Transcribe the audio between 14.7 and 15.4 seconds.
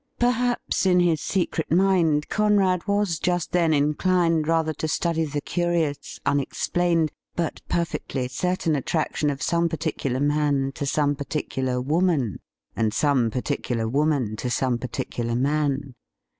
par ticular